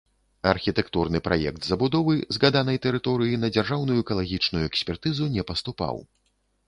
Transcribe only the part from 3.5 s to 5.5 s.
дзяржаўную экалагічную экспертызу не